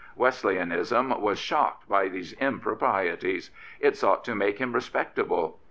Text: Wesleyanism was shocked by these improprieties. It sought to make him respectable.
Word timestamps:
Wesleyanism 0.15 1.21
was 1.21 1.37
shocked 1.37 1.87
by 1.87 2.07
these 2.07 2.33
improprieties. 2.41 3.51
It 3.79 3.95
sought 3.95 4.25
to 4.25 4.33
make 4.33 4.57
him 4.57 4.73
respectable. 4.73 5.59